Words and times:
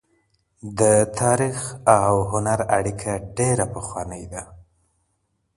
د 0.79 0.81
تاریخ 1.19 1.59
او 1.99 2.13
هنر 2.31 2.59
اړیکه 2.77 3.11
ډېره 3.37 3.65
پخوانۍ 3.73 4.23
ده. 4.33 4.43